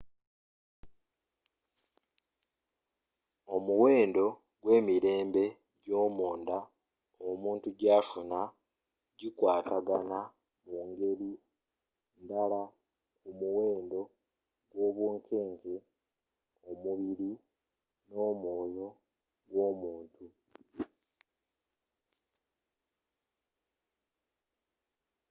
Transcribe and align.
omuwendo 3.55 4.25
gwe 4.61 4.71
emirembe 4.79 5.43
egyomunda 5.73 6.57
omuntu 7.29 7.67
gyafuna 7.79 8.39
bikwatagana 9.17 10.19
mungeri 10.67 11.31
ndala 12.23 12.61
ku 13.19 13.29
muwendo 13.39 13.99
gwobunkeke 14.71 15.73
mumubiri 16.63 17.29
nomwoyo 18.09 18.87
gwomuntu 19.49 20.25